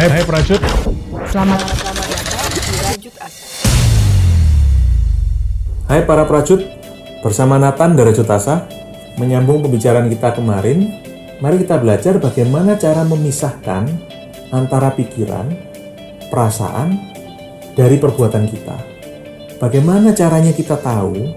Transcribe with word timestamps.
Hai, 0.00 0.08
hai 0.08 0.24
Prajut. 0.24 0.56
Selamat 1.28 1.60
selamat 1.60 2.06
datang 2.08 2.48
di 2.56 2.76
Rajut 2.88 3.14
Asa. 3.20 3.44
Hai 5.92 6.00
para 6.08 6.24
prajut, 6.24 6.64
bersama 7.20 7.60
Nathan 7.60 8.00
dari 8.00 8.08
Rajut 8.08 8.24
Asa, 8.32 8.64
menyambung 9.20 9.60
pembicaraan 9.60 10.08
kita 10.08 10.40
kemarin, 10.40 10.88
mari 11.44 11.60
kita 11.60 11.76
belajar 11.76 12.16
bagaimana 12.16 12.80
cara 12.80 13.04
memisahkan 13.04 13.92
antara 14.48 14.88
pikiran, 14.96 15.52
perasaan, 16.32 16.96
dari 17.76 18.00
perbuatan 18.00 18.48
kita. 18.48 18.80
Bagaimana 19.60 20.16
caranya 20.16 20.56
kita 20.56 20.80
tahu 20.80 21.28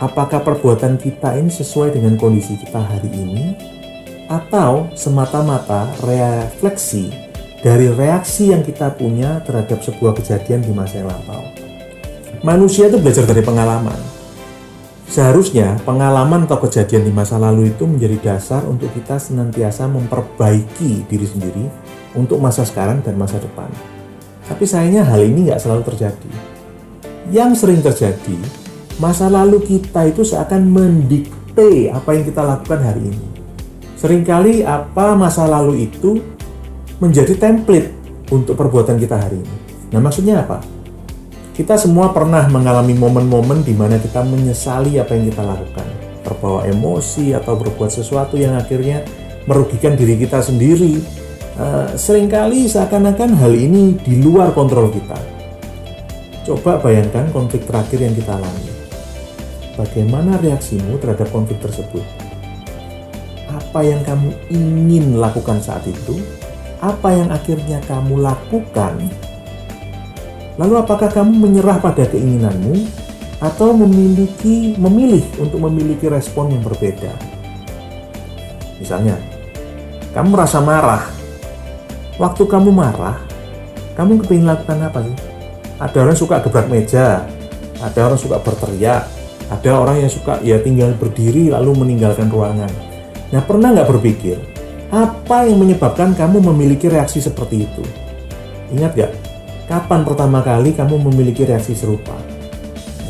apakah 0.00 0.40
perbuatan 0.40 0.96
kita 0.96 1.36
ini 1.36 1.52
sesuai 1.52 2.00
dengan 2.00 2.16
kondisi 2.16 2.56
kita 2.64 2.80
hari 2.80 3.12
ini 3.12 3.60
atau 4.32 4.88
semata-mata 4.96 5.92
refleksi 6.00 7.28
dari 7.60 7.92
reaksi 7.92 8.56
yang 8.56 8.64
kita 8.64 8.96
punya 8.96 9.44
terhadap 9.44 9.84
sebuah 9.84 10.16
kejadian 10.16 10.64
di 10.64 10.72
masa 10.72 11.04
yang 11.04 11.12
lampau. 11.12 11.44
Manusia 12.40 12.88
itu 12.88 12.96
belajar 12.96 13.28
dari 13.28 13.44
pengalaman. 13.44 14.00
Seharusnya 15.10 15.76
pengalaman 15.84 16.48
atau 16.48 16.56
kejadian 16.64 17.04
di 17.04 17.12
masa 17.12 17.36
lalu 17.36 17.68
itu 17.74 17.84
menjadi 17.84 18.16
dasar 18.32 18.64
untuk 18.64 18.88
kita 18.96 19.20
senantiasa 19.20 19.84
memperbaiki 19.90 21.04
diri 21.04 21.26
sendiri 21.26 21.66
untuk 22.16 22.40
masa 22.40 22.64
sekarang 22.64 23.04
dan 23.04 23.20
masa 23.20 23.36
depan. 23.36 23.68
Tapi 24.48 24.64
sayangnya 24.64 25.04
hal 25.04 25.20
ini 25.20 25.50
nggak 25.50 25.60
selalu 25.60 25.82
terjadi. 25.92 26.32
Yang 27.28 27.60
sering 27.60 27.84
terjadi, 27.84 28.38
masa 28.96 29.28
lalu 29.28 29.60
kita 29.60 30.08
itu 30.08 30.24
seakan 30.24 30.64
mendikte 30.70 31.92
apa 31.92 32.10
yang 32.16 32.24
kita 32.24 32.40
lakukan 32.40 32.80
hari 32.80 33.10
ini. 33.10 33.28
Seringkali 34.00 34.64
apa 34.64 35.12
masa 35.12 35.44
lalu 35.44 35.90
itu 35.90 36.39
menjadi 37.00 37.32
template 37.34 37.88
untuk 38.28 38.54
perbuatan 38.54 39.00
kita 39.00 39.16
hari 39.16 39.40
ini. 39.40 39.56
Nah 39.90 40.00
maksudnya 40.04 40.44
apa? 40.44 40.60
Kita 41.56 41.76
semua 41.76 42.12
pernah 42.14 42.46
mengalami 42.48 42.94
momen-momen 42.94 43.64
di 43.64 43.74
mana 43.74 43.98
kita 44.00 44.22
menyesali 44.24 45.00
apa 45.00 45.16
yang 45.16 45.28
kita 45.32 45.42
lakukan. 45.42 45.86
Terbawa 46.20 46.68
emosi 46.68 47.32
atau 47.32 47.56
berbuat 47.56 47.90
sesuatu 47.90 48.36
yang 48.36 48.54
akhirnya 48.54 49.02
merugikan 49.48 49.96
diri 49.96 50.20
kita 50.20 50.44
sendiri. 50.44 51.00
Uh, 51.60 51.92
sering 51.98 52.30
kali 52.30 52.64
seakan-akan 52.64 53.36
hal 53.36 53.52
ini 53.52 53.98
di 54.00 54.20
luar 54.20 54.54
kontrol 54.56 54.88
kita. 54.88 55.18
Coba 56.46 56.80
bayangkan 56.80 57.28
konflik 57.34 57.68
terakhir 57.68 58.00
yang 58.00 58.16
kita 58.16 58.40
alami. 58.40 58.72
Bagaimana 59.76 60.40
reaksimu 60.40 60.96
terhadap 61.00 61.28
konflik 61.32 61.60
tersebut? 61.60 62.04
Apa 63.50 63.84
yang 63.84 64.00
kamu 64.06 64.32
ingin 64.48 65.20
lakukan 65.20 65.60
saat 65.60 65.84
itu? 65.84 66.39
Apa 66.80 67.12
yang 67.12 67.28
akhirnya 67.28 67.78
kamu 67.84 68.24
lakukan 68.24 68.96
Lalu 70.60 70.74
apakah 70.76 71.08
kamu 71.08 71.32
menyerah 71.40 71.80
pada 71.80 72.04
keinginanmu 72.04 72.84
atau 73.40 73.72
memiliki 73.72 74.76
memilih 74.76 75.24
untuk 75.40 75.56
memiliki 75.56 76.04
respon 76.12 76.52
yang 76.52 76.60
berbeda? 76.60 77.16
Misalnya, 78.76 79.16
kamu 80.12 80.36
merasa 80.36 80.60
marah. 80.60 81.08
Waktu 82.20 82.44
kamu 82.44 82.68
marah, 82.68 83.16
kamu 83.96 84.20
kepingin 84.20 84.52
lakukan 84.52 84.84
apa 84.84 85.00
sih? 85.00 85.16
Ada 85.80 85.96
orang 86.04 86.18
suka 86.20 86.44
gebrak 86.44 86.68
meja, 86.68 87.24
ada 87.80 88.00
orang 88.04 88.20
suka 88.20 88.36
berteriak, 88.44 89.08
ada 89.48 89.70
orang 89.72 90.04
yang 90.04 90.12
suka 90.12 90.44
ya 90.44 90.60
tinggal 90.60 90.92
berdiri 91.00 91.48
lalu 91.48 91.72
meninggalkan 91.72 92.28
ruangan. 92.28 92.68
Nah, 93.32 93.40
pernah 93.40 93.72
nggak 93.72 93.88
berpikir 93.88 94.36
apa 94.90 95.46
yang 95.46 95.62
menyebabkan 95.62 96.18
kamu 96.18 96.42
memiliki 96.50 96.90
reaksi 96.90 97.22
seperti 97.22 97.62
itu? 97.62 97.84
Ingat 98.74 98.98
gak? 98.98 99.12
Kapan 99.70 100.02
pertama 100.02 100.42
kali 100.42 100.74
kamu 100.74 100.98
memiliki 101.06 101.46
reaksi 101.46 101.78
serupa? 101.78 102.18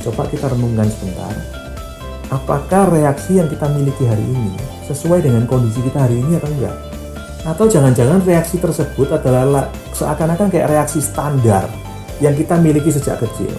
Coba 0.05 0.29
kita 0.29 0.53
renungkan 0.53 0.93
sebentar. 0.93 1.33
Apakah 2.29 2.93
reaksi 2.93 3.41
yang 3.41 3.49
kita 3.49 3.65
miliki 3.73 4.05
hari 4.05 4.21
ini 4.21 4.53
sesuai 4.85 5.25
dengan 5.25 5.49
kondisi 5.49 5.81
kita 5.81 6.05
hari 6.05 6.21
ini 6.21 6.37
atau 6.37 6.53
enggak? 6.53 6.77
Atau 7.49 7.65
jangan-jangan 7.73 8.21
reaksi 8.29 8.61
tersebut 8.61 9.09
adalah 9.17 9.73
seakan-akan 9.97 10.53
kayak 10.53 10.69
reaksi 10.69 11.01
standar 11.01 11.65
yang 12.21 12.37
kita 12.37 12.61
miliki 12.61 12.93
sejak 12.93 13.25
kecil. 13.25 13.57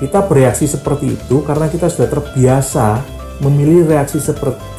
Kita 0.00 0.24
bereaksi 0.24 0.64
seperti 0.64 1.20
itu 1.20 1.44
karena 1.44 1.68
kita 1.68 1.92
sudah 1.92 2.08
terbiasa 2.08 3.04
memilih 3.44 3.92
reaksi 3.92 4.24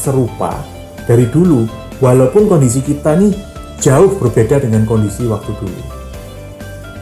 serupa 0.01 0.57
dari 1.05 1.29
dulu, 1.29 1.69
walaupun 1.99 2.49
kondisi 2.49 2.81
kita 2.81 3.17
nih 3.19 3.33
jauh 3.83 4.15
berbeda 4.15 4.63
dengan 4.63 4.87
kondisi 4.87 5.27
waktu 5.27 5.51
dulu. 5.59 5.81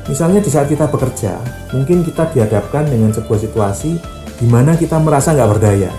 Misalnya 0.10 0.42
di 0.42 0.50
saat 0.50 0.68
kita 0.68 0.90
bekerja, 0.90 1.38
mungkin 1.72 2.02
kita 2.02 2.34
dihadapkan 2.34 2.90
dengan 2.90 3.14
sebuah 3.14 3.40
situasi 3.48 3.96
di 4.42 4.48
mana 4.50 4.74
kita 4.74 4.98
merasa 4.98 5.32
nggak 5.38 5.52
berdaya. 5.56 5.94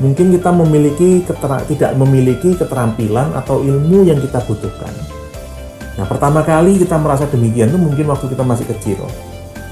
Mungkin 0.00 0.34
kita 0.34 0.50
memiliki 0.50 1.22
tidak 1.68 1.92
memiliki 1.94 2.56
keterampilan 2.56 3.36
atau 3.36 3.60
ilmu 3.60 4.08
yang 4.08 4.18
kita 4.18 4.40
butuhkan. 4.48 4.90
Nah, 5.94 6.08
pertama 6.08 6.40
kali 6.42 6.80
kita 6.80 6.96
merasa 6.96 7.28
demikian 7.28 7.68
itu 7.70 7.78
mungkin 7.78 8.08
waktu 8.10 8.32
kita 8.32 8.42
masih 8.42 8.66
kecil. 8.66 9.04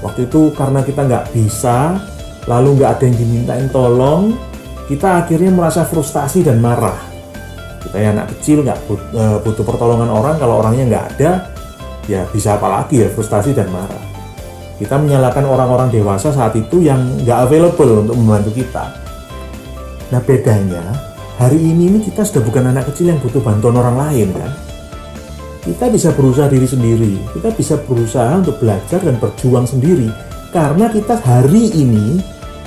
Waktu 0.05 0.29
itu 0.29 0.53
karena 0.55 0.85
kita 0.85 1.03
nggak 1.03 1.25
bisa, 1.33 1.97
lalu 2.45 2.79
nggak 2.79 2.91
ada 2.95 3.03
yang 3.09 3.17
dimintain 3.17 3.67
tolong, 3.73 4.37
kita 4.87 5.25
akhirnya 5.25 5.51
merasa 5.51 5.83
frustasi 5.83 6.45
dan 6.45 6.61
marah. 6.61 7.10
Kita 7.81 7.97
ya 7.97 8.13
anak 8.13 8.37
kecil 8.37 8.61
nggak 8.61 8.77
eh, 8.89 9.37
butuh 9.41 9.65
pertolongan 9.65 10.09
orang, 10.09 10.35
kalau 10.37 10.61
orangnya 10.61 10.85
nggak 10.87 11.05
ada, 11.17 11.31
ya 12.05 12.21
bisa 12.29 12.55
apalagi 12.57 13.01
ya 13.05 13.09
frustasi 13.09 13.51
dan 13.51 13.69
marah. 13.73 14.05
Kita 14.81 14.97
menyalahkan 14.97 15.45
orang-orang 15.45 15.93
dewasa 15.93 16.33
saat 16.33 16.57
itu 16.57 16.81
yang 16.81 17.01
nggak 17.21 17.49
available 17.49 18.01
untuk 18.01 18.17
membantu 18.17 18.51
kita. 18.57 18.89
Nah 20.09 20.21
bedanya 20.25 20.81
hari 21.37 21.57
ini 21.57 21.87
ini 21.87 21.99
kita 22.03 22.25
sudah 22.25 22.43
bukan 22.43 22.73
anak 22.73 22.89
kecil 22.91 23.13
yang 23.13 23.19
butuh 23.21 23.39
bantuan 23.39 23.77
orang 23.77 23.97
lain 23.97 24.29
kan? 24.33 24.51
Kita 25.61 25.93
bisa 25.93 26.09
berusaha 26.17 26.49
diri 26.49 26.65
sendiri 26.65 27.21
kita 27.37 27.53
bisa 27.53 27.77
berusaha 27.85 28.33
untuk 28.41 28.57
belajar 28.57 28.97
dan 28.97 29.21
berjuang 29.21 29.69
sendiri 29.69 30.09
karena 30.49 30.89
kita 30.89 31.21
hari 31.21 31.69
ini 31.71 32.17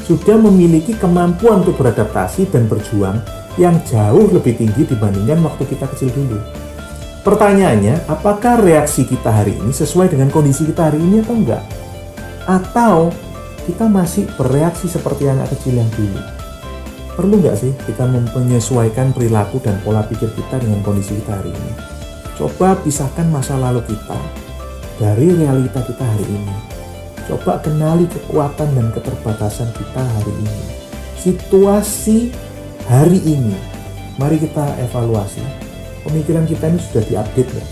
sudah 0.06 0.38
memiliki 0.38 0.94
kemampuan 0.96 1.66
untuk 1.66 1.80
beradaptasi 1.80 2.48
dan 2.54 2.70
berjuang 2.70 3.18
yang 3.60 3.78
jauh 3.86 4.26
lebih 4.34 4.58
tinggi 4.58 4.82
dibandingkan 4.86 5.38
waktu 5.46 5.62
kita 5.70 5.86
kecil 5.94 6.10
dulu. 6.10 6.38
Pertanyaannya, 7.24 8.04
apakah 8.04 8.60
reaksi 8.60 9.08
kita 9.08 9.32
hari 9.32 9.56
ini 9.56 9.72
sesuai 9.72 10.12
dengan 10.12 10.28
kondisi 10.28 10.68
kita 10.68 10.92
hari 10.92 11.00
ini 11.00 11.24
atau 11.24 11.34
enggak? 11.34 11.64
Atau 12.44 12.96
kita 13.64 13.88
masih 13.88 14.28
bereaksi 14.36 14.92
seperti 14.92 15.32
anak 15.32 15.48
kecil 15.56 15.80
yang 15.80 15.88
dulu? 15.96 16.20
Perlu 17.14 17.40
nggak 17.40 17.56
sih 17.56 17.72
kita 17.88 18.04
menyesuaikan 18.10 19.14
perilaku 19.14 19.62
dan 19.62 19.78
pola 19.80 20.04
pikir 20.04 20.28
kita 20.34 20.60
dengan 20.60 20.82
kondisi 20.84 21.16
kita 21.22 21.32
hari 21.40 21.48
ini? 21.48 21.72
Coba 22.34 22.74
pisahkan 22.82 23.30
masa 23.30 23.54
lalu 23.54 23.80
kita 23.86 24.18
dari 24.98 25.30
realita 25.30 25.80
kita 25.86 26.02
hari 26.02 26.26
ini. 26.26 26.54
Coba 27.24 27.62
kenali 27.62 28.04
kekuatan 28.10 28.68
dan 28.76 28.92
keterbatasan 28.92 29.70
kita 29.78 30.02
hari 30.02 30.32
ini. 30.44 30.58
Situasi 31.16 32.28
hari 32.88 33.20
ini, 33.24 33.56
mari 34.20 34.36
kita 34.36 34.76
evaluasi 34.84 35.40
pemikiran 36.04 36.44
kita 36.44 36.68
ini 36.68 36.78
sudah 36.78 37.02
diupdate 37.08 37.50
ya? 37.50 37.64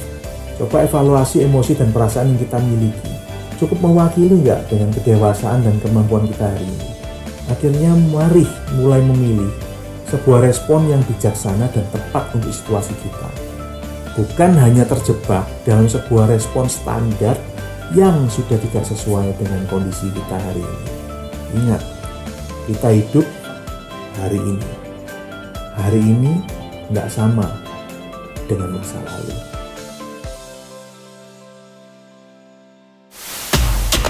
Coba 0.56 0.84
evaluasi 0.84 1.44
emosi 1.44 1.76
dan 1.76 1.92
perasaan 1.92 2.32
yang 2.32 2.40
kita 2.40 2.58
miliki. 2.60 3.12
Cukup 3.60 3.78
mewakili 3.78 4.42
nggak 4.42 4.72
dengan 4.72 4.90
kedewasaan 4.90 5.62
dan 5.62 5.76
kemampuan 5.84 6.26
kita 6.26 6.50
hari 6.50 6.66
ini? 6.66 6.88
Akhirnya 7.46 7.92
mari 8.10 8.46
mulai 8.80 9.04
memilih 9.04 9.52
sebuah 10.10 10.44
respon 10.44 10.90
yang 10.90 11.00
bijaksana 11.08 11.70
dan 11.72 11.84
tepat 11.92 12.32
untuk 12.36 12.52
situasi 12.52 12.92
kita. 13.00 13.28
Bukan 14.12 14.52
hanya 14.60 14.84
terjebak 14.84 15.48
dalam 15.64 15.88
sebuah 15.88 16.28
respon 16.28 16.68
standar 16.68 17.38
yang 17.96 18.28
sudah 18.28 18.60
tidak 18.60 18.84
sesuai 18.84 19.32
dengan 19.40 19.64
kondisi 19.72 20.08
kita 20.12 20.36
hari 20.36 20.60
ini. 20.60 20.88
Ingat, 21.64 21.82
kita 22.68 22.88
hidup 22.92 23.26
hari 24.20 24.40
ini. 24.40 24.81
Hari 25.72 26.04
ini 26.04 26.36
nggak 26.92 27.08
sama 27.08 27.48
dengan 28.44 28.76
masa 28.76 29.00
lalu. 29.08 29.32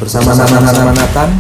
Bersama-sama 0.03 0.91
Nathan 0.91 1.31